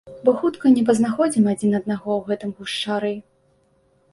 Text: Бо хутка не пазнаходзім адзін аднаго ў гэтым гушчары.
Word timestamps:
Бо 0.27 0.31
хутка 0.37 0.69
не 0.77 0.83
пазнаходзім 0.87 1.45
адзін 1.53 1.77
аднаго 1.81 2.09
ў 2.19 2.31
гэтым 2.31 2.57
гушчары. 2.63 3.13